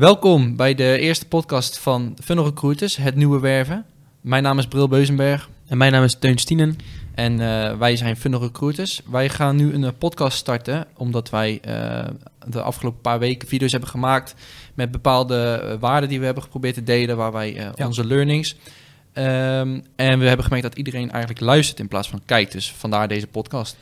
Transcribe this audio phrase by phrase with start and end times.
[0.00, 3.84] Welkom bij de eerste podcast van Funnel Recruiters, het nieuwe werven.
[4.20, 6.76] Mijn naam is Bril Beuzenberg En mijn naam is Teun Stienen.
[7.14, 9.00] en eh, wij zijn Funnel Recruiters.
[9.10, 12.08] Wij gaan nu een eh, podcast starten, omdat wij eh,
[12.46, 14.34] de afgelopen paar weken video's hebben gemaakt
[14.74, 17.86] met bepaalde waarden die we hebben geprobeerd te delen, waar wij Ja.
[17.86, 18.56] onze learnings.
[19.12, 23.08] Ehm, en we hebben gemerkt dat iedereen eigenlijk luistert in plaats van kijkt, dus vandaar
[23.08, 23.76] deze podcast.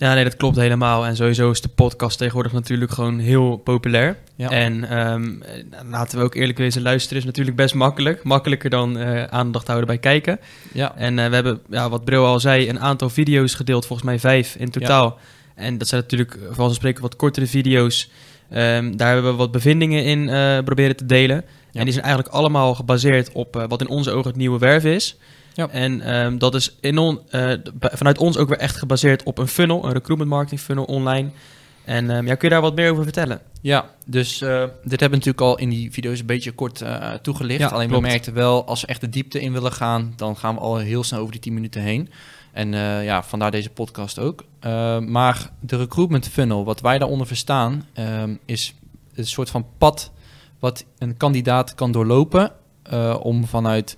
[0.00, 1.06] Ja, nee, dat klopt helemaal.
[1.06, 4.16] En sowieso is de podcast tegenwoordig natuurlijk gewoon heel populair.
[4.36, 4.50] Ja.
[4.50, 8.22] En ehm, eh, laten we ook eerlijk wezen, luisteren is natuurlijk best makkelijk.
[8.22, 10.40] Makkelijker dan eh, aandacht houden bij kijken.
[10.72, 13.86] Ja, En eh, we hebben, ja, wat Bril al zei, een aantal video's gedeeld.
[13.86, 15.18] Volgens mij vijf in totaal.
[15.54, 18.10] En dat zijn natuurlijk, eh, van spreken, wat kortere video's.
[18.50, 20.24] Ehm, daar hebben we wat bevindingen in
[20.64, 21.44] proberen te delen.
[21.72, 25.18] En die zijn eigenlijk allemaal gebaseerd op wat in onze ogen het nieuwe werf is.
[25.54, 25.68] Ja.
[25.68, 29.48] En ehm, dat is in on, eh, vanuit ons ook weer echt gebaseerd op een
[29.48, 31.30] funnel, een recruitment marketing funnel online.
[31.84, 33.40] En ehm, ja, kun je daar wat meer over vertellen?
[33.60, 34.48] Ja, dus eh,
[34.82, 37.60] dit hebben we natuurlijk al in die video's een beetje kort eh, toegelicht.
[37.60, 38.02] Ja, Alleen klopt.
[38.02, 40.76] we merkten wel, als we echt de diepte in willen gaan, dan gaan we al
[40.76, 42.10] heel snel over die 10 minuten heen.
[42.52, 44.44] En ja, vandaar deze podcast ook.
[44.60, 48.74] Eh, maar de recruitment funnel, wat wij daaronder verstaan, ehm, is
[49.14, 50.12] een soort van pad
[50.58, 52.52] wat een kandidaat kan doorlopen
[53.20, 53.96] om vanuit...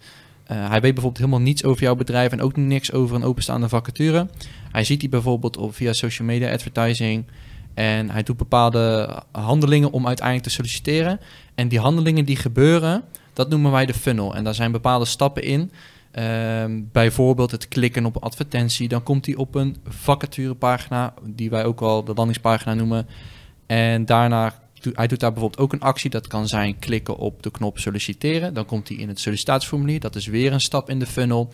[0.53, 3.69] eh, hij weet bijvoorbeeld helemaal niets over jouw bedrijf en ook niks over een openstaande
[3.69, 4.29] vacature.
[4.73, 7.25] Hij ziet die bijvoorbeeld op, via social media advertising,
[7.75, 11.21] en hij doet bepaalde handelingen om uiteindelijk te solliciteren.
[11.55, 14.35] En die handelingen die gebeuren, dat noemen wij de funnel.
[14.35, 15.71] En daar zijn bepaalde stappen in.
[16.11, 18.89] Ehm, bijvoorbeeld het klikken op een advertentie.
[18.89, 23.07] Dan komt hij op een vacaturepagina, die wij ook wel de landingspagina noemen.
[23.67, 24.55] En daarna,
[24.93, 26.11] hij doet daar bijvoorbeeld ook een actie.
[26.11, 28.55] Dat kan zijn klikken op de knop solliciteren.
[28.55, 30.01] Dan komt hij in het sollicitatieformulier.
[30.01, 31.53] Dat is weer een stap in de funnel.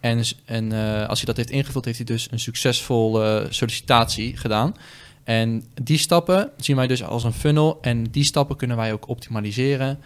[0.00, 4.74] En, en eh, als hij dat heeft ingevuld, heeft hij dus een succesvolle sollicitatie gedaan.
[5.24, 7.78] En die stappen zien wij dus als een funnel.
[7.80, 9.98] En die stappen kunnen wij ook optimaliseren.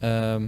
[0.00, 0.46] ehm,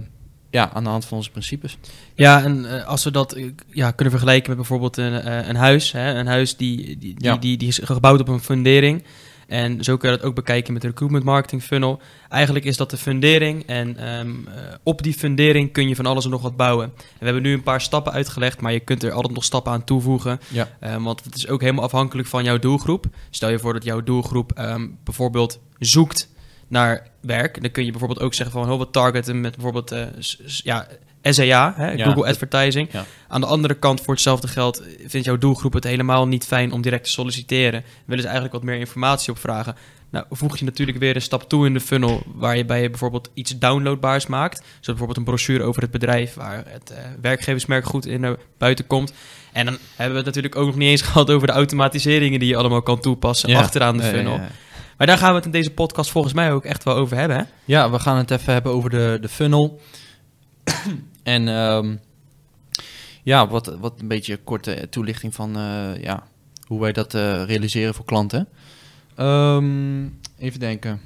[0.51, 1.77] ja, aan de hand van onze principes.
[2.15, 5.91] Ja, en eh, als we dat eh, ja, kunnen vergelijken met bijvoorbeeld een, een huis.
[5.91, 6.13] Hè?
[6.13, 7.37] Een huis die, die, die, Ja.
[7.37, 9.03] die, die is gebouwd op een fundering.
[9.49, 12.01] En zo kun je dat ook bekijken met de recruitment marketing funnel.
[12.29, 13.65] Eigenlijk is dat de fundering.
[13.65, 16.85] En ehm, eh, op die fundering kun je van alles en nog wat bouwen.
[16.85, 19.71] En we hebben nu een paar stappen uitgelegd, maar je kunt er altijd nog stappen
[19.71, 20.39] aan toevoegen.
[20.47, 20.69] Ja.
[20.79, 23.05] Ehm, want het is ook helemaal afhankelijk van jouw doelgroep.
[23.29, 26.29] Stel je voor dat jouw doelgroep ehm, bijvoorbeeld zoekt
[26.67, 27.61] naar werk.
[27.61, 30.07] Dan kun je bijvoorbeeld ook zeggen van, oh, we targeten met bijvoorbeeld eh,
[30.45, 30.87] ja,
[31.21, 32.87] SEA, hè, Ja, Google Advertising.
[32.91, 33.05] ja.
[33.27, 36.71] Aan de andere kant, voor hetzelfde geld, eh, vindt jouw doelgroep het helemaal niet fijn
[36.71, 37.83] om direct te solliciteren.
[38.05, 39.75] Willen ze eigenlijk wat meer informatie op vragen.
[40.11, 43.57] Nou, voeg je natuurlijk weer een stap toe in de funnel, waarbij je bijvoorbeeld iets
[43.59, 44.57] downloadbaars maakt.
[44.57, 48.87] Zoals bijvoorbeeld een brochure over het bedrijf, waar het eh, werkgeversmerk goed in naar buiten
[48.87, 49.13] komt.
[49.53, 52.49] En dan hebben we het natuurlijk ook nog niet eens gehad over de automatiseringen die
[52.49, 53.59] je allemaal kan toepassen Ja.
[53.59, 54.33] achteraan de ja, funnel.
[54.33, 54.47] ja.
[54.97, 57.37] Maar daar gaan we het in deze podcast volgens mij ook echt wel over hebben.
[57.37, 57.43] Hè?
[57.65, 59.79] Ja, we gaan het even hebben over de, de funnel.
[61.29, 61.95] En ehm,
[63.23, 66.27] ja, wat, wat een beetje korte toelichting van eh, ja,
[66.65, 68.47] hoe wij dat eh, realiseren voor klanten.
[69.15, 70.07] Ehm,
[70.37, 71.01] even denken.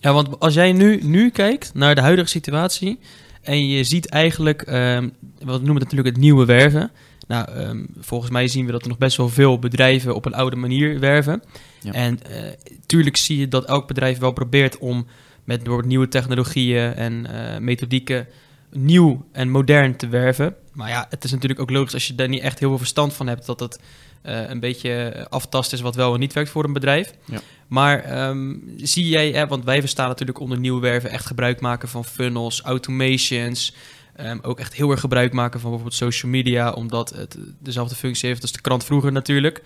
[0.00, 2.98] Ja, want als jij nu, nu kijkt naar de huidige situatie
[3.42, 6.90] en je ziet eigenlijk, ehm, wat we noemen het natuurlijk het nieuwe werven.
[7.26, 10.34] Nou, ehm, volgens mij zien we dat er nog best wel veel bedrijven op een
[10.34, 11.42] oude manier werven.
[11.80, 11.92] Ja.
[11.92, 12.52] En eh,
[12.86, 15.06] tuurlijk zie je dat elk bedrijf wel probeert om
[15.44, 18.26] met bijvoorbeeld nieuwe technologieën en eh, methodieken
[18.70, 20.54] nieuw en modern te werven.
[20.72, 23.14] Maar ja, het is natuurlijk ook logisch als je daar niet echt heel veel verstand
[23.14, 23.80] van hebt, dat het
[24.22, 27.12] eh, een beetje aftast is wat wel en niet werkt voor een bedrijf.
[27.24, 27.40] Ja.
[27.66, 31.88] Maar ehm, zie jij, hè, want wij verstaan natuurlijk onder nieuw werven echt gebruik maken
[31.88, 33.74] van funnels, automations.
[34.16, 38.28] ehm, ook echt heel erg gebruik maken van bijvoorbeeld social media, omdat het dezelfde functie
[38.28, 39.62] heeft als de krant vroeger natuurlijk.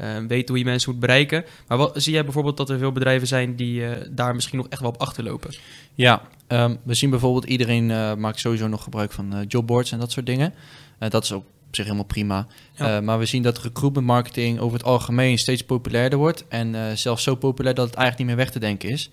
[0.00, 1.44] Ehm weet hoe je mensen moet bereiken.
[1.66, 4.68] Maar wat, zie jij bijvoorbeeld dat er veel bedrijven zijn die eh, daar misschien nog
[4.68, 5.54] echt wel op achterlopen?
[5.94, 9.98] Ja, ehm, we zien bijvoorbeeld iedereen eh, maakt sowieso nog gebruik van eh, jobboards en
[9.98, 10.54] dat soort dingen.
[10.98, 12.46] Dat is ook op zich helemaal prima.
[12.74, 13.00] Ja.
[13.00, 16.44] Maar we zien dat recruitment marketing over het algemeen steeds populairder wordt.
[16.48, 19.10] En zelfs zo populair dat het eigenlijk niet meer weg te denken is.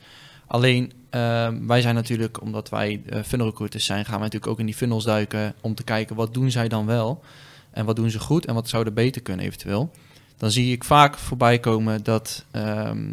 [0.48, 4.66] Alleen, ehm, wij zijn natuurlijk, omdat wij funnel recruiters zijn, gaan wij natuurlijk ook in
[4.66, 7.24] die funnels duiken om te kijken wat doen zij dan wel.
[7.72, 9.92] En wat doen ze goed en wat zouden beter kunnen eventueel.
[10.38, 13.08] Dan zie ik vaak voorbij komen dat ehm,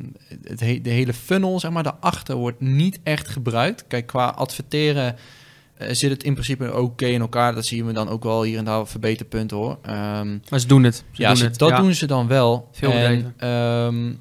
[0.45, 3.85] het he- de hele funnel, zeg maar, daarachter wordt niet echt gebruikt.
[3.87, 5.17] Kijk, qua adverteren
[5.75, 7.55] eh, zit het in principe oké in elkaar.
[7.55, 9.79] Dat zien we dan ook wel hier en daar verbeterpunten hoor.
[9.83, 10.95] Ehm, Maar ze doen het.
[11.13, 11.59] Ze ja, doen ze- het.
[11.59, 11.77] dat ja.
[11.81, 12.69] doen ze dan wel.
[12.73, 14.13] Veel En, ehm,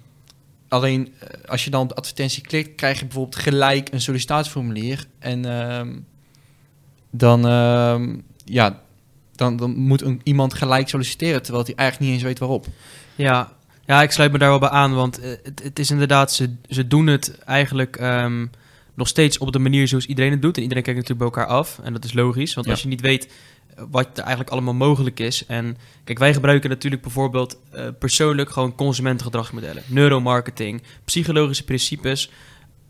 [0.67, 5.05] alleen eh, als je dan op de advertentie klikt, krijg je bijvoorbeeld gelijk een sollicitatieformulier.
[5.19, 5.41] En
[7.11, 7.41] dan,
[8.45, 8.81] ja,
[9.43, 12.65] dan, dan moet een, iemand gelijk solliciteren, terwijl hij eigenlijk niet eens weet waarop.
[13.15, 13.51] Ja,
[13.85, 16.55] ja, ik sluit me daar wel bij aan, want eh, het, het is inderdaad, ze,
[16.69, 18.45] ze doen het eigenlijk ehm,
[18.93, 20.55] nog steeds op de manier zoals iedereen het doet.
[20.55, 21.79] En iedereen kijkt natuurlijk bij elkaar af.
[21.83, 22.53] En dat is logisch.
[22.53, 22.71] Want Ja.
[22.71, 23.25] als je niet weet
[23.75, 25.45] eh, wat er eigenlijk allemaal mogelijk is.
[25.45, 29.83] En kijk, wij gebruiken natuurlijk bijvoorbeeld eh, persoonlijk gewoon consumentengedragsmodellen.
[29.85, 32.29] Neuromarketing, psychologische principes.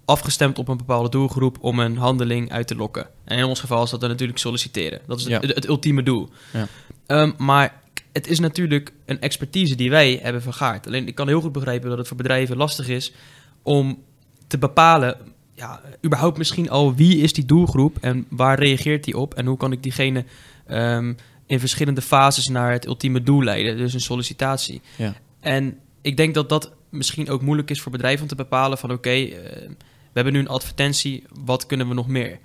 [0.05, 3.07] Afgestemd op een bepaalde doelgroep om een handeling uit te lokken.
[3.25, 4.99] En in ons geval is dat dan natuurlijk solliciteren.
[5.07, 5.39] Dat is het, Ja.
[5.39, 6.29] het, het ultieme doel.
[6.53, 6.67] Ja.
[7.05, 10.87] Ehm, maar het is natuurlijk een expertise die wij hebben vergaard.
[10.87, 13.13] Alleen ik kan heel goed begrijpen dat het voor bedrijven lastig is
[13.61, 14.01] om
[14.47, 15.17] te bepalen,
[15.53, 19.57] ja, überhaupt misschien al wie is die doelgroep en waar reageert die op en hoe
[19.57, 20.25] kan ik diegene
[20.67, 21.13] ehm,
[21.45, 24.81] in verschillende fases naar het ultieme doel leiden, dus een sollicitatie.
[24.95, 25.13] Ja.
[25.39, 28.91] En ik denk dat dat misschien ook moeilijk is voor bedrijven om te bepalen van
[28.91, 29.75] oké, eh, we
[30.13, 32.39] hebben nu een advertentie, wat kunnen we nog meer?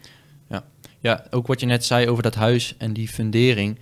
[1.00, 3.79] Ja, ook wat je net zei over dat huis en die fundering.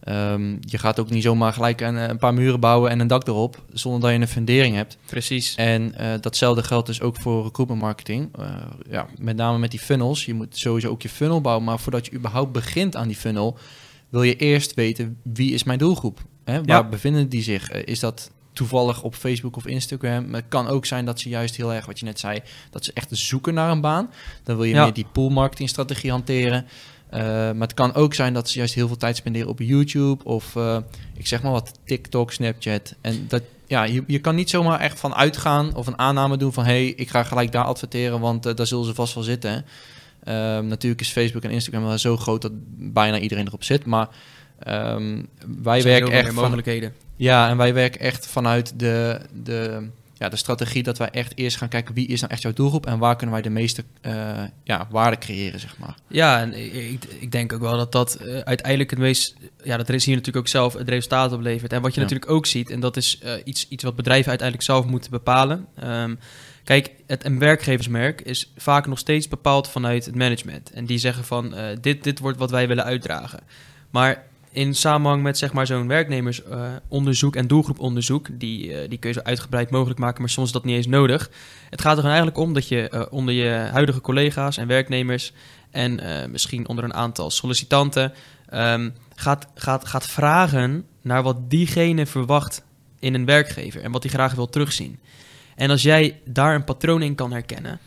[0.00, 3.26] Ehm, je gaat ook niet zomaar gelijk een, een paar muren bouwen en een dak
[3.28, 4.98] erop, zonder dat je een fundering hebt.
[5.06, 5.54] Precies.
[5.54, 8.28] En eh, datzelfde geldt dus ook voor recruitment marketing.
[8.38, 8.54] Eh,
[8.90, 10.24] ja, met name met die funnels.
[10.24, 13.58] Je moet sowieso ook je funnel bouwen, maar voordat je überhaupt begint aan die funnel,
[14.08, 16.20] wil je eerst weten wie is mijn doelgroep?
[16.44, 16.54] Hè?
[16.54, 16.88] Waar Ja.
[16.88, 17.70] bevinden die zich?
[17.70, 20.30] Eh, is dat toevallig op Facebook of Instagram?
[20.30, 22.84] Maar het kan ook zijn dat ze juist heel erg, wat je net zei, dat
[22.84, 24.10] ze echt zoeken naar een baan.
[24.42, 24.84] Dan wil je Ja.
[24.84, 26.66] meer die pool marketing strategie hanteren.
[27.10, 30.24] Eh, maar het kan ook zijn dat ze juist heel veel tijd spenderen op YouTube
[30.24, 30.78] of eh,
[31.14, 32.94] ik zeg maar wat TikTok, Snapchat.
[33.00, 36.52] En dat, ja, je, je kan niet zomaar echt van uitgaan of een aanname doen
[36.52, 39.22] van hé, hey, ik ga gelijk daar adverteren, want eh, daar zullen ze vast wel
[39.22, 39.64] zitten.
[40.24, 44.08] Ehm, natuurlijk is Facebook en Instagram wel zo groot dat bijna iedereen erop zit, maar
[44.58, 45.22] ehm,
[45.62, 46.94] wij Er werken echt van, mogelijkheden.
[47.16, 51.56] Ja, en wij werken echt vanuit de, de, ja, de strategie dat wij echt eerst
[51.56, 54.42] gaan kijken wie is nou echt jouw doelgroep en waar kunnen wij de meeste eh,
[54.64, 55.94] ja, waarde creëren, zeg maar.
[56.08, 56.52] Ja, en
[56.92, 59.36] ik, ik, denk ook wel dat dat eh, uiteindelijk het meest...
[59.62, 61.72] Ja, dat is hier natuurlijk ook zelf het resultaat oplevert.
[61.72, 62.06] En wat je Ja.
[62.06, 65.66] natuurlijk ook ziet, en dat is eh, iets, iets wat bedrijven uiteindelijk zelf moeten bepalen.
[65.74, 66.14] Ehm,
[66.64, 70.70] kijk, het, een werkgeversmerk is vaak nog steeds bepaald vanuit het management.
[70.70, 73.40] En die zeggen van, dit, dit wordt wat wij willen uitdragen.
[73.90, 74.24] Maar
[74.56, 79.24] in samenhang met zeg maar zo'n werknemersonderzoek en doelgroeponderzoek, die, eh, die kun je zo
[79.24, 81.30] uitgebreid mogelijk maken, maar soms is dat niet eens nodig.
[81.70, 85.32] Het gaat er gewoon eigenlijk om dat je eh, onder je huidige collega's en werknemers
[85.70, 88.12] en eh, misschien onder een aantal sollicitanten
[88.48, 92.64] ehm, gaat, gaat, gaat vragen naar wat diegene verwacht
[92.98, 94.98] in een werkgever en wat hij graag wil terugzien.
[95.54, 97.78] En als jij daar een patroon in kan herkennen,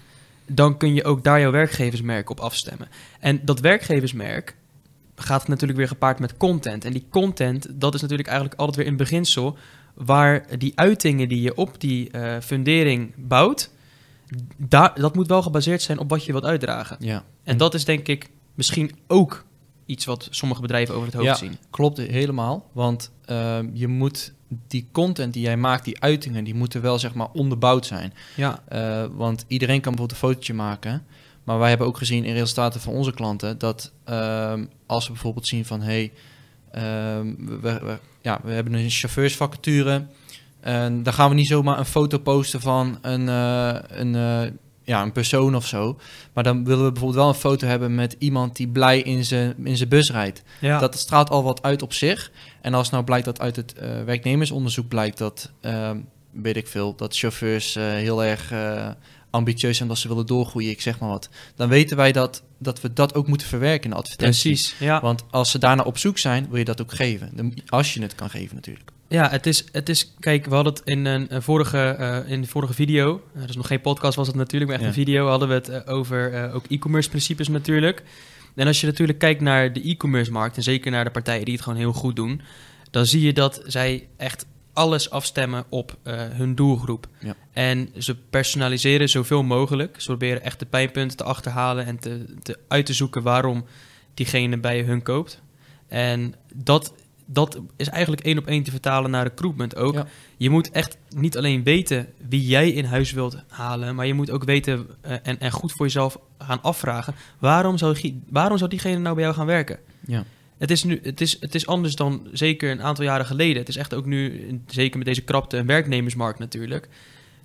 [0.46, 2.88] dan kun je ook daar jouw werkgeversmerk op afstemmen.
[3.20, 4.56] En dat werkgeversmerk
[5.22, 6.86] gaat natuurlijk weer gepaard met content.
[6.86, 9.58] En die content, dat is natuurlijk eigenlijk altijd weer in beginsel
[9.94, 13.70] waar die uitingen die je op die eh, fundering bouwt,
[14.58, 16.98] daar, dat moet wel gebaseerd zijn op wat je wilt uitdragen.
[17.00, 19.46] Ja, En dat is denk ik misschien ook
[19.86, 21.36] iets wat sommige bedrijven over het hoofd Ja.
[21.36, 21.58] zien.
[21.70, 22.70] klopt helemaal.
[22.72, 24.34] Want ehm, je moet
[24.68, 28.14] die content die jij maakt, die uitingen, die moeten wel zeg maar onderbouwd zijn.
[28.36, 31.04] Ja, Eh, want iedereen kan bijvoorbeeld een fotootje maken.
[31.50, 35.48] Maar wij hebben ook gezien in resultaten van onze klanten dat ehm, als we bijvoorbeeld
[35.48, 36.12] zien van hey,
[36.72, 40.06] ehm, we, we- ja, we hebben een chauffeursvacature.
[40.60, 44.52] En dan gaan we niet zomaar een foto posten van een, eh, een, eh,
[44.84, 46.00] ja, een persoon of zo.
[46.34, 49.56] Maar dan willen we bijvoorbeeld wel een foto hebben met iemand die blij in zijn
[49.64, 50.44] in zijn bus rijdt.
[50.60, 50.80] ja.
[50.80, 52.32] Dat straalt al wat uit op zich.
[52.62, 55.98] En als nou blijkt dat uit het eh, werknemersonderzoek blijkt dat, ehm,
[56.32, 58.52] weet ik veel, dat chauffeurs heel erg
[59.30, 61.30] ambitieus zijn dat ze willen doorgroeien, ik zeg maar wat.
[61.56, 64.52] Dan weten wij dat, dat we dat ook moeten verwerken in de advertentie.
[64.52, 64.76] precies.
[64.80, 65.02] Ja.
[65.02, 67.54] Want als ze daarna op zoek zijn, wil je dat ook geven.
[67.68, 68.90] Als je het kan geven natuurlijk.
[69.08, 72.42] Ja, het is, het is, kijk, we hadden het in een, een vorige, eh, in
[72.42, 75.00] de vorige video, uh, dus nog geen podcast was het natuurlijk, maar echt Ja.
[75.00, 78.04] een video, hadden we het eh, over ook e-commerce principes natuurlijk.
[78.56, 81.54] En als je natuurlijk kijkt naar de e-commerce markt, en zeker naar de partijen die
[81.54, 82.42] het gewoon heel goed doen,
[82.92, 84.46] dan zie je dat zij echt
[84.80, 87.08] alles afstemmen op eh, hun doelgroep.
[87.20, 87.36] Ja.
[87.52, 90.02] En ze personaliseren zoveel mogelijk.
[90.02, 93.66] Ze proberen echt de pijnpunten te achterhalen en te, te, uit te zoeken waarom
[94.14, 95.42] diegene bij hun koopt.
[95.88, 96.94] En dat,
[97.26, 99.94] dat is eigenlijk één op één te vertalen naar recruitment ook.
[99.94, 100.08] Ja.
[100.38, 104.32] Je moet echt niet alleen weten wie jij in huis wilt halen, maar je moet
[104.32, 109.00] ook weten eh, en, en goed voor jezelf gaan afvragen: waarom zou, waarom zou diegene
[109.00, 109.80] nou bij jou gaan werken?
[110.06, 110.24] Ja.
[110.60, 113.58] Het is, nu, het, is, het is anders dan zeker een aantal jaren geleden.
[113.58, 116.90] Het is echt ook nu, zeker met deze krapte, een werknemersmarkt natuurlijk.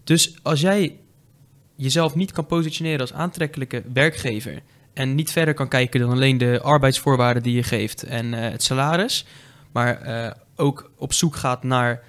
[0.04, 0.96] Dus als jij
[1.76, 4.62] jezelf niet kan positioneren als aantrekkelijke werkgever
[4.94, 8.62] en niet verder kan kijken dan alleen de arbeidsvoorwaarden die je geeft en eh, het
[8.62, 9.26] salaris,
[9.72, 12.02] maar eh, ook op zoek gaat naar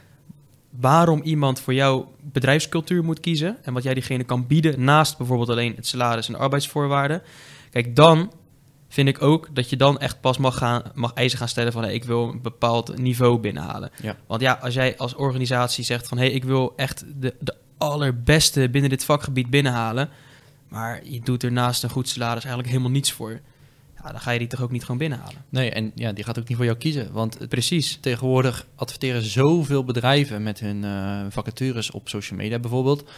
[0.69, 5.49] waarom iemand voor jouw bedrijfscultuur moet kiezen en wat jij diegene kan bieden naast bijvoorbeeld
[5.49, 7.21] alleen het salaris en de arbeidsvoorwaarden.
[7.71, 8.31] Kijk, dan
[8.95, 11.83] vind ik ook dat je dan echt pas mag, gaan, mag eisen gaan stellen van
[11.83, 13.91] hey, ik wil een bepaald niveau binnenhalen.
[14.01, 14.15] Ja.
[14.27, 17.55] Want ja, als jij als organisatie zegt van hé, hey, ik wil echt de, de
[17.77, 20.09] allerbeste binnen dit vakgebied binnenhalen,
[20.67, 23.39] maar je doet er naast een goed salaris eigenlijk helemaal niets voor.
[24.03, 25.45] Ja, dan ga je die toch ook niet gewoon binnenhalen.
[25.49, 27.11] Nee, en ja, die gaat ook niet voor jou kiezen.
[27.11, 33.09] Want precies, tegenwoordig adverteren zoveel bedrijven met hun eh, vacatures op social media bijvoorbeeld,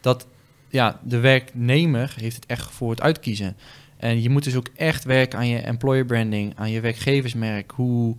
[0.00, 0.26] dat
[0.68, 3.56] ja, de werknemer heeft het echt voor het uitkiezen.
[4.00, 8.16] En je moet dus ook echt werken aan je employer branding, aan je werkgeversmerk, hoe,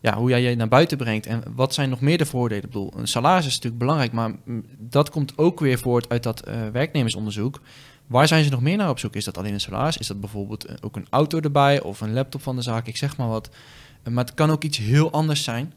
[0.00, 1.26] ja, hoe jij je naar buiten brengt.
[1.26, 2.64] En wat zijn nog meer de voordelen?
[2.64, 4.32] Ik bedoel, een salaris is natuurlijk belangrijk, maar
[4.78, 7.60] dat komt ook weer voort uit dat eh, werknemersonderzoek.
[8.06, 9.14] Waar zijn ze nog meer naar op zoek?
[9.14, 9.96] Is dat alleen een salaris?
[9.96, 12.86] Is dat bijvoorbeeld eh, ook een auto erbij of een laptop van de zaak?
[12.86, 13.50] Ik zeg maar wat.
[14.02, 15.72] Eh, maar het kan ook iets heel anders zijn.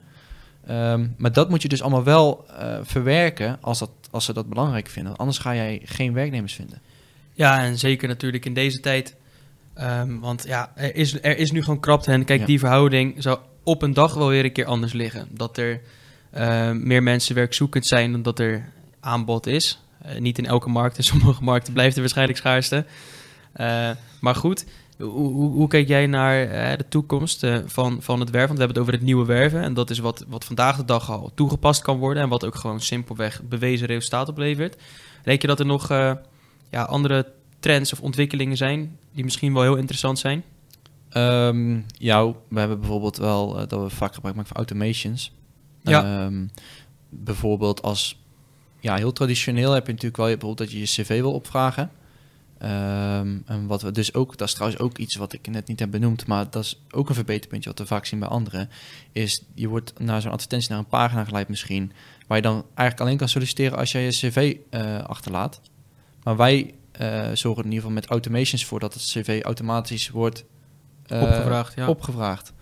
[0.67, 2.45] Ehm, maar dat moet je dus allemaal wel
[2.83, 5.15] verwerken als, dat, als ze dat belangrijk vinden.
[5.15, 6.81] Anders ga jij geen werknemers vinden.
[7.33, 9.15] Ja, en zeker natuurlijk in deze tijd.
[9.75, 12.11] Ehm, want ja, er is, er is nu gewoon krapte.
[12.11, 12.45] En kijk, Ja.
[12.45, 15.27] die verhouding zou op een dag wel weer een keer anders liggen.
[15.31, 15.81] Dat er
[16.31, 19.81] ehm, meer mensen werkzoekend zijn dan dat er aanbod is.
[20.01, 20.97] Eh, niet in elke markt.
[20.97, 22.85] In sommige markten blijft er waarschijnlijk schaarste.
[23.53, 23.89] Eh,
[24.21, 24.65] maar goed,
[24.97, 28.55] hoe, hoe, hoe kijk jij naar eh, de toekomst van, van het werven?
[28.55, 29.61] Want we hebben het over het nieuwe werven.
[29.61, 32.23] En dat is wat, wat vandaag de dag al toegepast kan worden.
[32.23, 34.81] En wat ook gewoon simpelweg bewezen resultaat oplevert.
[35.23, 35.87] Denk je dat er nog
[36.69, 37.25] ja, andere
[37.63, 40.43] trends of ontwikkelingen zijn die misschien wel heel interessant zijn?
[41.09, 45.31] Ehm, ja, we hebben bijvoorbeeld wel eh, dat we vaak gebruik maken van automations.
[45.81, 46.03] Ja.
[46.25, 46.45] Ehm,
[47.09, 48.19] bijvoorbeeld als,
[48.79, 51.91] ja, heel traditioneel heb je natuurlijk wel je- bijvoorbeeld dat je je cv wil opvragen.
[52.57, 55.79] Ehm, en wat we dus ook, dat is trouwens ook iets wat ik net niet
[55.79, 58.69] heb benoemd, maar dat is ook een verbeterpuntje wat we vaak zien bij anderen,
[59.11, 61.91] is je wordt naar zo'n advertentie naar een pagina geleid misschien,
[62.27, 65.61] waar je dan eigenlijk alleen kan solliciteren als jij je cv eh, achterlaat.
[66.23, 70.45] Maar wij eh, zorgen in ieder geval met automations voor dat het cv automatisch wordt
[71.05, 71.87] eh, Opgevraagd, ja.
[71.87, 72.53] opgevraagd.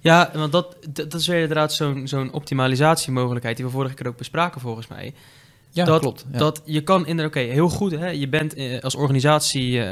[0.00, 4.16] Ja, want dat, dat is weer inderdaad zo'n zo'n optimalisatiemogelijkheid die we vorige keer ook
[4.16, 5.14] bespraken volgens mij.
[5.74, 6.24] Ja, dat, klopt.
[6.32, 6.38] Ja.
[6.38, 9.86] Dat je kan inderdaad, oké, heel goed, hè, je bent eh, als organisatie, eh,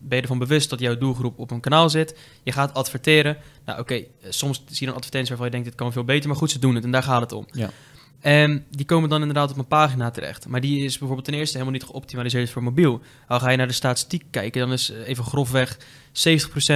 [0.00, 2.18] ben je ervan bewust dat jouw doelgroep op een kanaal zit.
[2.42, 3.36] Je gaat adverteren.
[3.64, 6.38] Nou oké, soms zie je een advertentie waarvan je denkt, dit kan veel beter, maar
[6.38, 7.46] goed, ze doen het en daar gaat het om.
[7.52, 7.70] Ja.
[8.20, 10.48] En die komen dan inderdaad op een pagina terecht.
[10.48, 13.00] Maar die is bijvoorbeeld ten eerste helemaal niet geoptimaliseerd voor mobiel.
[13.26, 15.82] Al ga je naar de statistiek kijken, dan is eh, even grofweg 70%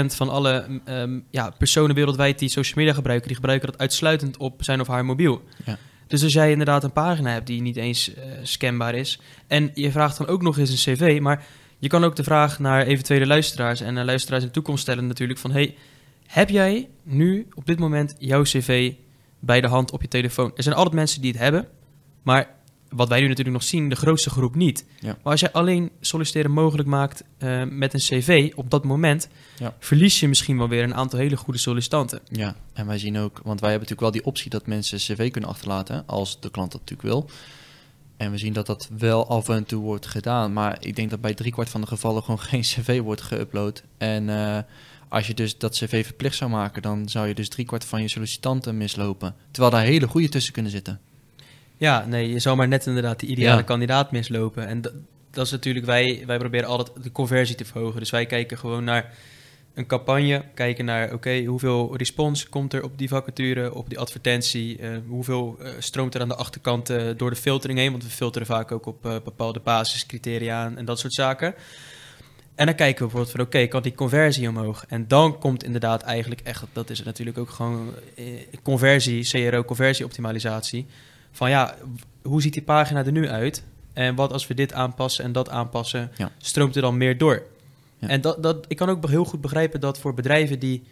[0.06, 4.64] van alle ehm, ja, personen wereldwijd die social media gebruiken, die gebruiken dat uitsluitend op
[4.64, 5.42] zijn of haar mobiel.
[5.64, 5.78] Ja.
[6.06, 9.90] Dus als jij inderdaad een pagina hebt die niet eens eh, scanbaar is, en je
[9.90, 11.44] vraagt dan ook nog eens een cv, maar
[11.78, 15.06] je kan ook de vraag naar eventuele luisteraars en naar luisteraars in de toekomst stellen
[15.06, 15.74] natuurlijk van, hey,
[16.26, 18.92] heb jij nu op dit moment jouw cv
[19.44, 20.52] bij de hand op je telefoon?
[20.56, 21.68] Er zijn altijd mensen die het hebben,
[22.22, 22.48] maar
[22.88, 24.84] wat wij nu natuurlijk nog zien, de grootste groep niet.
[25.00, 25.16] Ja.
[25.22, 29.74] Maar als jij alleen solliciteren mogelijk maakt eh, met een cv op dat moment, Ja.
[29.78, 32.20] verlies je misschien wel weer een aantal hele goede sollicitanten.
[32.30, 35.30] Ja, en wij zien ook, want wij hebben natuurlijk wel die optie dat mensen cv
[35.30, 37.30] kunnen achterlaten, als de klant dat natuurlijk wil.
[38.16, 41.20] En we zien dat dat wel af en toe wordt gedaan, maar ik denk dat
[41.20, 43.82] bij driekwart van de gevallen gewoon geen cv wordt geüpload.
[43.98, 44.58] En eh,
[45.08, 48.08] als je dus dat cv verplicht zou maken, dan zou je dus driekwart van je
[48.08, 49.34] sollicitanten mislopen.
[49.50, 51.00] Terwijl daar hele goede tussen kunnen zitten.
[51.76, 53.62] Ja, nee, je zou maar net inderdaad die ideale Ja.
[53.62, 54.66] kandidaat mislopen.
[54.66, 54.92] En dat,
[55.30, 58.00] dat is natuurlijk, wij, wij proberen altijd de conversie te verhogen.
[58.00, 59.14] Dus wij kijken gewoon naar
[59.74, 64.78] een campagne, kijken naar, oké, hoeveel respons komt er op die vacature, op die advertentie,
[64.78, 68.10] eh, hoeveel eh, stroomt er aan de achterkant eh, door de filtering heen, want we
[68.10, 71.54] filteren vaak ook op bepaalde basiscriteria en, en dat soort zaken.
[72.54, 74.84] En dan kijken we bijvoorbeeld van, oké, kan die conversie omhoog?
[74.88, 78.24] En dan komt inderdaad eigenlijk echt, dat is natuurlijk ook gewoon eh,
[78.62, 80.86] conversie, CRO, conversieoptimalisatie.
[81.32, 81.74] Van ja,
[82.22, 83.64] hoe ziet die pagina er nu uit?
[83.92, 86.30] En wat als we dit aanpassen en dat aanpassen, Ja.
[86.38, 87.42] stroomt er dan meer door?
[87.98, 88.08] Ja.
[88.08, 90.82] En dat, dat, ik kan ook heel goed begrijpen dat voor bedrijven die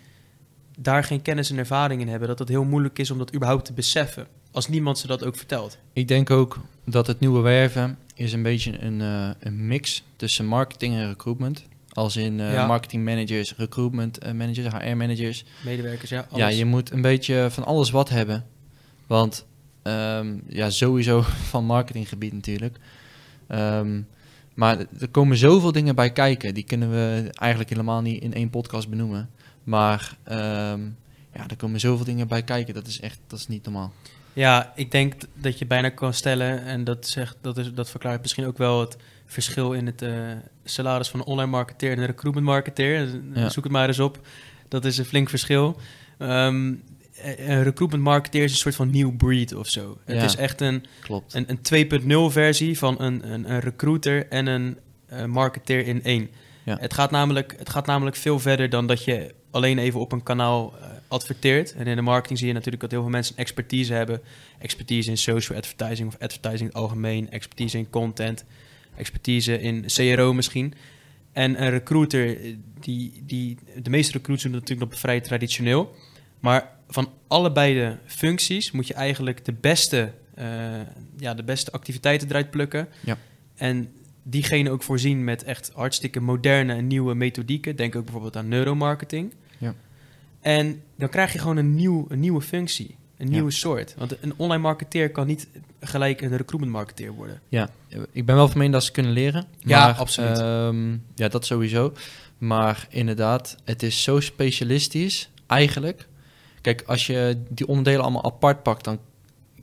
[0.79, 3.65] daar geen kennis en ervaring in hebben, dat het heel moeilijk is om dat überhaupt
[3.65, 4.27] te beseffen.
[4.53, 5.79] Als niemand ze dat ook vertelt.
[5.93, 10.47] Ik denk ook dat het nieuwe werven is een beetje een, eh, een mix tussen
[10.47, 11.65] marketing en recruitment.
[11.93, 12.67] Als in eh, Ja.
[12.67, 15.45] marketing managers, recruitment eh, managers, HR managers.
[15.65, 16.27] Medewerkers, ja.
[16.35, 16.59] Ja, alles.
[16.59, 18.47] je moet een beetje van alles wat hebben.
[19.07, 19.47] Want
[19.83, 22.77] ehm, ja, sowieso van marketinggebied natuurlijk.
[23.47, 24.01] Ehm,
[24.55, 26.55] maar er komen zoveel dingen bij kijken.
[26.55, 29.31] Die kunnen we eigenlijk helemaal niet in één podcast benoemen.
[29.65, 30.81] Maar ehm,
[31.35, 32.75] ja, er komen zoveel dingen bij kijken.
[32.75, 33.93] Dat is echt, dat is niet normaal.
[34.33, 38.21] Ja, ik denk dat je bijna kan stellen, en dat, zegt, dat, is, dat verklaart
[38.21, 38.97] misschien ook wel het
[39.27, 40.13] verschil in het eh,
[40.65, 43.09] salaris van een online marketeer en een recruitment marketeer.
[43.35, 43.49] Ja.
[43.49, 44.27] Zoek het maar eens op.
[44.69, 45.81] Dat is een flink verschil.
[46.19, 46.75] Ehm,
[47.37, 49.99] een recruitment marketeer is een soort van nieuw breed of zo.
[50.05, 51.35] Het is echt een, Klopt.
[51.35, 56.31] een, een 2.0 versie van een, een, een recruiter en een eh, marketeer in één.
[56.65, 56.77] Ja.
[56.81, 60.23] Het, gaat namelijk, het gaat namelijk veel verder dan dat je alleen even op een
[60.23, 61.75] kanaal eh, adverteert.
[61.75, 64.21] En in de marketing zie je natuurlijk dat heel veel mensen expertise hebben.
[64.59, 67.31] Expertise in social advertising of advertising in het algemeen.
[67.31, 68.45] Expertise in content.
[68.97, 70.75] expertise in CRO misschien.
[71.33, 75.95] En een recruiter, eh, die, die, de meeste recruiters doen natuurlijk nog vrij traditioneel.
[76.41, 80.47] Maar van allebei de functies moet je eigenlijk de beste, eh,
[81.17, 82.89] ja, de beste activiteiten eruit plukken.
[83.01, 83.19] Ja.
[83.55, 83.89] En
[84.23, 87.77] diegene ook voorzien met echt hartstikke moderne en nieuwe methodieken.
[87.77, 89.35] Denk ook bijvoorbeeld aan neuromarketing.
[89.63, 89.75] Ja.
[90.41, 93.33] En dan krijg je gewoon een, nieuw, een nieuwe functie, een Ja.
[93.33, 93.95] nieuwe soort.
[93.99, 95.49] Want een online marketeer kan niet
[95.81, 97.41] gelijk een recruitment marketeer worden.
[97.49, 97.69] Ja,
[98.13, 99.45] ik ben wel van mening dat ze kunnen leren.
[99.59, 100.39] Ja, maar, absoluut.
[100.39, 101.93] ehm, ja, dat sowieso.
[102.39, 106.09] Maar inderdaad, het is zo specialistisch eigenlijk.
[106.61, 108.99] Kijk, als je die onderdelen allemaal apart pakt, dan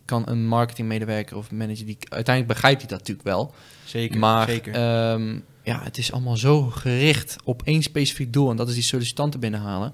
[0.06, 3.54] kan een marketingmedewerker of manager, die uiteindelijk begrijpt hij dat natuurlijk wel.
[3.86, 4.74] Zeker, maar zeker.
[4.74, 5.40] ehm,
[5.70, 9.40] ja, het is allemaal zo gericht op één specifiek doel en dat is die sollicitanten
[9.40, 9.94] binnenhalen.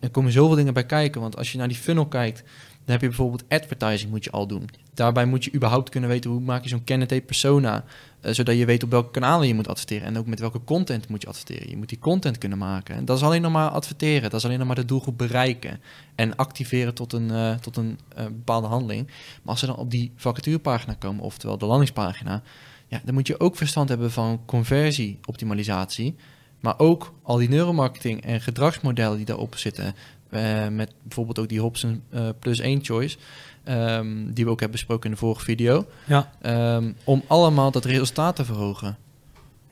[0.00, 2.38] Er komen zoveel dingen bij kijken, want als je naar die funnel kijkt,
[2.84, 4.68] dan heb je bijvoorbeeld advertising moet je al doen.
[4.94, 7.84] Daarbij moet je überhaupt kunnen weten hoe maak je zo'n candidate persona,
[8.20, 11.08] eh, zodat je weet op welke kanalen je moet adverteren en ook met welke content
[11.08, 11.70] moet je adverteren.
[11.70, 12.94] Je moet die content kunnen maken.
[12.94, 15.80] En dat is alleen nog maar adverteren, dat is alleen nog maar de doelgroep bereiken
[16.14, 19.06] en activeren tot een, eh, tot een eh, bepaalde handeling.
[19.06, 22.42] Maar als ze dan op die vacaturepagina komen, oftewel de landingspagina,
[22.92, 26.16] ja, dan moet je ook verstand hebben van conversieoptimalisatie.
[26.60, 29.94] Maar ook al die neuromarketing en gedragsmodellen die daarop zitten.
[30.30, 33.16] eh, met bijvoorbeeld ook die Hobson eh, plus 1 choice.
[33.64, 35.86] ehm, die we ook hebben besproken in de vorige video.
[36.06, 36.32] ja.
[36.40, 38.96] ehm, om allemaal dat resultaat te verhogen.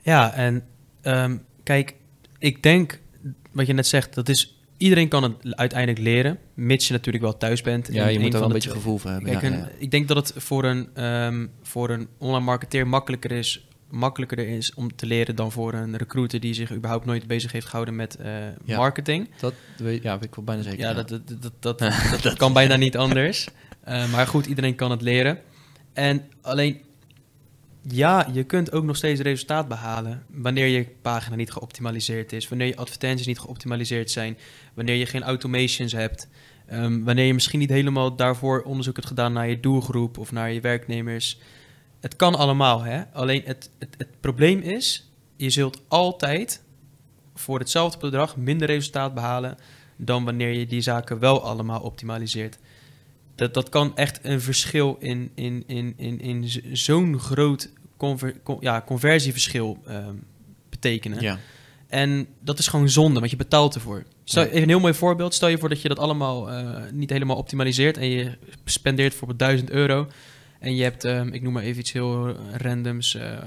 [0.03, 0.63] Ja, en
[1.01, 1.95] ehm, kijk,
[2.39, 3.01] ik denk
[3.53, 7.37] wat je net zegt, dat is iedereen kan het uiteindelijk leren, mits je natuurlijk wel
[7.37, 7.89] thuis bent.
[7.93, 9.31] Ja, je moet er wel een beetje gevoel voor hebben.
[9.31, 13.33] Kijk, ja, een- ik denk dat het voor een, ehm, voor een online marketeer makkelijker
[13.33, 17.53] is, makkelijker is om te leren dan voor een recruiter die zich überhaupt nooit bezig
[17.53, 18.33] heeft gehouden met eh,
[18.65, 18.77] Ja.
[18.77, 19.29] marketing.
[19.41, 20.79] Dat weet, ja, ik wel bijna zeker.
[20.79, 23.49] Ja, dat, dat, dat, dat, dat, dat kan bijna niet anders.
[23.85, 25.39] Eh, maar goed, iedereen kan het leren.
[25.93, 26.81] En alleen,
[27.83, 32.67] ja, je kunt ook nog steeds resultaat behalen wanneer je pagina niet geoptimaliseerd is, wanneer
[32.67, 34.39] je advertenties niet geoptimaliseerd zijn,
[34.75, 36.29] wanneer je geen automations hebt,
[36.67, 40.53] ehm, wanneer je misschien niet helemaal daarvoor onderzoek hebt gedaan naar je doelgroep of naar
[40.53, 41.39] je werknemers.
[42.01, 43.03] Het kan allemaal, hè?
[43.13, 46.63] Alleen het, het, het probleem is, je zult altijd
[47.35, 49.59] voor hetzelfde bedrag minder resultaat behalen
[49.97, 52.59] dan wanneer je die zaken wel allemaal optimaliseert.
[53.41, 58.57] Dat, dat kan echt een verschil in, in, in, in, in zo'n groot conver, con-
[58.61, 60.15] ja, conversieverschil ehm,
[60.69, 61.21] betekenen.
[61.21, 61.39] ja.
[61.89, 64.05] En dat is gewoon zonde, want je betaalt ervoor.
[64.25, 65.35] Stel, even een heel mooi voorbeeld.
[65.35, 69.39] Stel je voor dat je dat allemaal eh, niet helemaal optimaliseert en je spendeert bijvoorbeeld
[69.39, 70.09] 1000 euro.
[70.59, 73.39] En je hebt, ehm, ik noem maar even iets heel randoms, eh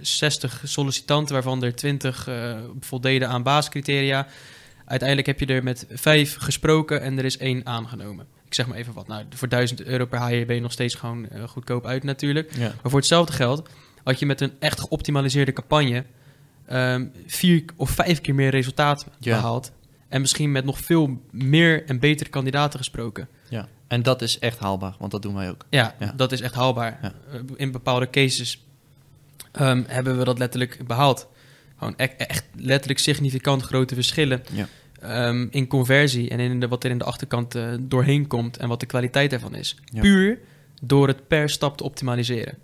[0.00, 4.26] 60 sollicitanten, waarvan er 20 eh voldeden aan basiscriteria.
[4.84, 8.26] Uiteindelijk heb je er met vijf gesproken en er is één aangenomen.
[8.48, 9.06] Ik zeg maar even wat.
[9.08, 12.52] Nou, voor 1000 euro per hire ben je nog steeds gewoon eh, goedkoop uit natuurlijk.
[12.56, 12.66] ja.
[12.82, 13.68] Maar voor hetzelfde geld
[14.04, 16.04] had je met een echt geoptimaliseerde campagne
[16.66, 19.34] ehm, vier of vijf keer meer resultaat Ja.
[19.34, 19.72] behaald.
[20.08, 23.28] En misschien met nog veel meer en betere kandidaten gesproken.
[23.48, 23.68] ja.
[23.88, 25.64] En dat is echt haalbaar, want dat doen wij ook.
[25.70, 26.12] Ja, Ja.
[26.16, 26.98] dat is echt haalbaar.
[27.02, 27.10] Eh,
[27.56, 28.64] In bepaalde cases
[29.52, 31.26] ehm, hebben we dat letterlijk behaald.
[31.78, 34.66] Gewoon e- echt letterlijk significant grote verschillen Ja.
[35.00, 38.68] Ehm, in conversie en in de, wat er in de achterkant eh, doorheen komt en
[38.68, 39.76] wat de kwaliteit ervan is.
[39.92, 40.00] Ja.
[40.00, 40.38] Puur
[40.82, 42.58] door het per stap te optimaliseren.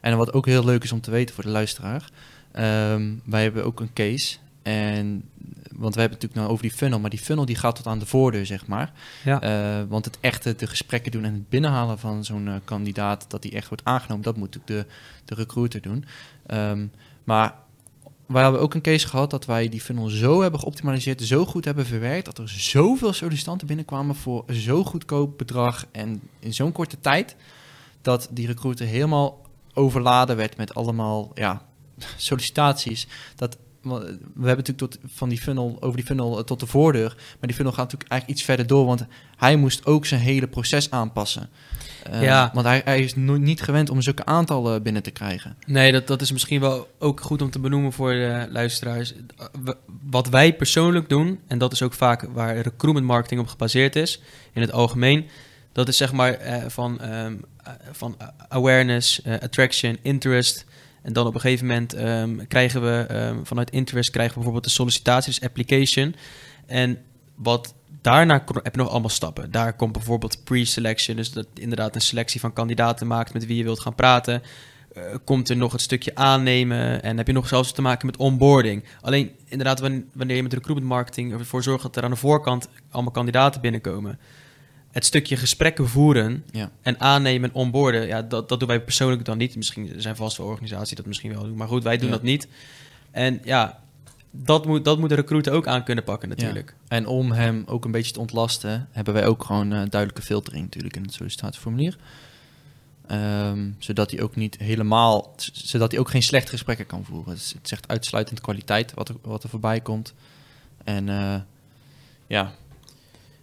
[0.00, 2.10] En wat ook heel leuk is om te weten voor de luisteraar.
[2.52, 4.36] ehm, wij hebben ook een case.
[4.62, 5.28] En,
[5.72, 7.00] want we hebben het natuurlijk nou over die funnel.
[7.00, 8.92] Maar die funnel die gaat tot aan de voordeur, zeg maar.
[9.24, 9.40] Ja.
[9.40, 13.24] Eh, want het echte, de gesprekken doen en het binnenhalen van zo'n eh, kandidaat...
[13.28, 14.94] dat die echt wordt aangenomen, dat moet natuurlijk de,
[15.24, 16.04] de recruiter doen.
[16.46, 16.86] Ehm,
[17.24, 17.54] maar
[18.26, 21.22] wij hebben ook een case gehad dat wij die funnel zo hebben geoptimaliseerd...
[21.22, 22.24] zo goed hebben verwerkt...
[22.24, 25.86] dat er zoveel sollicitanten binnenkwamen voor zo'n goedkoop bedrag...
[25.92, 27.36] en in zo'n korte tijd...
[28.02, 29.42] dat die recruiter helemaal
[29.74, 31.62] overladen werd met allemaal ja,
[32.16, 33.06] sollicitaties.
[33.36, 33.98] Dat, we
[34.46, 37.14] hebben natuurlijk tot, van die funnel, over die funnel eh, tot de voordeur.
[37.16, 38.86] Maar die funnel gaat natuurlijk eigenlijk iets verder door.
[38.86, 39.06] Want
[39.36, 41.48] hij moest ook zijn hele proces aanpassen.
[42.10, 42.50] Eh, Ja.
[42.54, 45.56] Want hij, hij is niet gewend om zulke aantallen binnen te krijgen.
[45.66, 49.14] Nee, dat, dat is misschien wel ook goed om te benoemen voor de luisteraars.
[50.10, 54.20] Wat wij persoonlijk doen, en dat is ook vaak waar recruitment marketing op gebaseerd is,
[54.52, 55.26] in het algemeen,
[55.72, 58.16] dat is zeg maar eh, van, ehm, eh, van
[58.48, 60.64] awareness, eh, attraction, interest.
[61.02, 64.64] En dan op een gegeven moment ehm, krijgen we ehm, vanuit interest krijgen we bijvoorbeeld
[64.64, 66.14] de sollicitatie, dus application.
[66.66, 66.98] En
[67.34, 69.50] wat daarna heb je nog allemaal stappen.
[69.50, 73.62] Daar komt bijvoorbeeld pre-selection, dus dat inderdaad een selectie van kandidaten maakt met wie je
[73.64, 74.42] wilt gaan praten.
[74.94, 78.16] Eh, komt er nog het stukje aannemen en heb je nog zelfs te maken met
[78.16, 78.84] onboarding.
[79.00, 82.68] Alleen inderdaad, wan- wanneer je met recruitment marketing ervoor zorgt dat er aan de voorkant
[82.90, 84.18] allemaal kandidaten binnenkomen.
[84.90, 86.70] het stukje gesprekken voeren Ja.
[86.82, 89.56] en aannemen en onboorden, ja, dat, dat doen wij persoonlijk dan niet.
[89.56, 92.12] Misschien zijn vast wel organisaties dat misschien wel doen, maar goed, wij doen Ja.
[92.14, 92.48] dat niet.
[93.10, 93.82] En ja,
[94.36, 96.74] dat moet, dat moet de recruiter ook aan kunnen pakken natuurlijk.
[96.88, 100.64] En om hem ook een beetje te ontlasten, hebben wij ook gewoon eh, duidelijke filtering
[100.64, 101.96] natuurlijk in het sollicitatieformulier.
[103.06, 107.34] Ehm, zodat hij ook niet helemaal, zodat hij ook geen slechte gesprekken kan voeren.
[107.34, 110.14] Dus het zegt uitsluitend kwaliteit wat er, wat er voorbij komt.
[110.84, 111.36] En eh,
[112.26, 112.52] ja,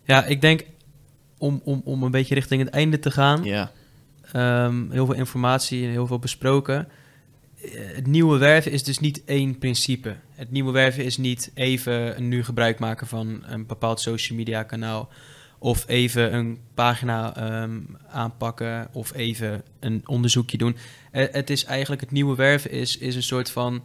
[0.04, 0.66] Ja, ik denk
[1.38, 3.72] om, om, om een beetje richting het einde te gaan, ja,
[4.32, 6.88] Ehm, heel veel informatie en heel veel besproken.
[7.64, 10.16] Eh, Het nieuwe werven is dus niet één principe.
[10.36, 14.64] Het nieuwe werven is niet even een nu gebruik maken van een bepaald social media
[14.64, 15.10] kanaal.
[15.60, 18.88] Of even een pagina ehm, aanpakken.
[18.92, 20.76] Of even een onderzoekje doen.
[21.12, 23.84] Eh, het is eigenlijk het nieuwe werven is, is een soort van.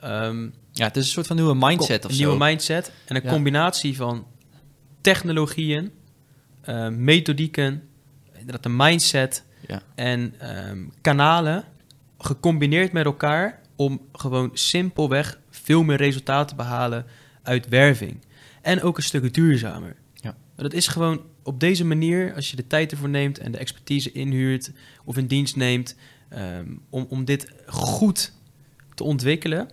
[0.00, 2.92] ehm, ja, het is een soort van nieuwe mindset een of nieuwe mindset.
[3.06, 3.30] En een Ja.
[3.30, 4.26] combinatie van
[5.00, 5.90] technologieën,
[6.60, 7.82] eh, methodieken,
[8.38, 9.82] inderdaad een mindset Ja.
[9.94, 11.64] en ehm, kanalen
[12.24, 17.06] gecombineerd met elkaar om gewoon simpelweg veel meer resultaten te behalen
[17.42, 18.16] uit werving.
[18.62, 19.96] En ook een stuk duurzamer.
[20.14, 20.34] Ja.
[20.56, 24.12] Dat is gewoon op deze manier, als je de tijd ervoor neemt en de expertise
[24.12, 24.70] inhuurt
[25.04, 25.96] of in dienst neemt,
[26.28, 28.32] ehm, om, om dit goed
[28.94, 29.68] te ontwikkelen,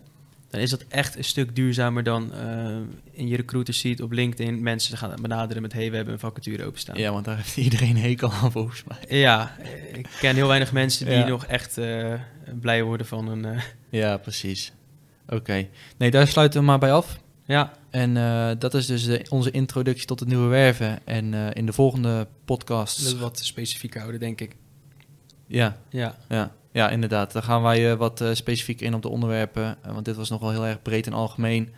[0.49, 2.77] dan is dat echt een stuk duurzamer dan eh,
[3.12, 6.65] in je recruiter sheet op LinkedIn mensen gaan benaderen met hey, we hebben een vacature
[6.65, 6.97] openstaan.
[6.97, 9.19] Ja, want daar heeft iedereen een hekel aan volgens mij.
[9.19, 9.55] Ja,
[9.93, 11.27] ik ken heel weinig mensen die Ja.
[11.27, 12.13] nog echt eh,
[12.62, 13.45] blij worden van een...
[13.45, 14.73] eh, Ja, precies.
[15.27, 15.67] Oké.
[15.97, 17.19] Nee, daar sluiten we maar bij af.
[17.45, 20.99] ja, En eh, dat is dus de- onze introductie tot het nieuwe werven.
[21.07, 23.03] En eh, in de volgende podcast...
[23.03, 24.55] dat wat specifieker houden, denk ik.
[25.47, 27.31] Ja, Ja, ja, ja, inderdaad.
[27.31, 29.77] Dan gaan wij wat specifieker in op de onderwerpen.
[29.85, 31.73] want dit was nog wel heel erg breed en algemeen.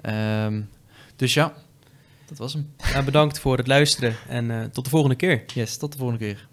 [0.00, 0.60] Ehm,
[1.16, 1.54] dus ja,
[2.28, 2.70] dat was hem.
[2.92, 5.44] Ja, bedankt voor het luisteren en eh, tot de volgende keer.
[5.54, 6.48] Yes, tot de volgende keer.